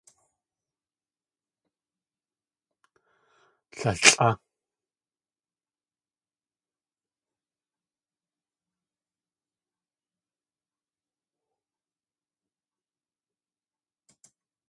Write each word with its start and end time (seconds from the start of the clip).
Lalʼá! 3.79 4.29